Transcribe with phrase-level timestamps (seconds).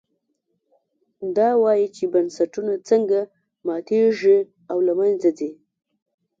[1.37, 3.19] دا وایي چې بنسټونه څنګه
[3.67, 4.37] ماتېږي
[4.71, 5.51] او له منځه ځي.